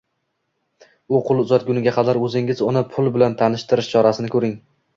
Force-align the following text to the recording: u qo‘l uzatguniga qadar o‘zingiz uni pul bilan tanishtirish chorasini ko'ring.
u 1.17 1.19
qo‘l 1.27 1.43
uzatguniga 1.43 1.93
qadar 1.99 2.21
o‘zingiz 2.29 2.65
uni 2.71 2.85
pul 2.97 3.13
bilan 3.19 3.39
tanishtirish 3.45 3.95
chorasini 3.95 4.37
ko'ring. 4.37 4.61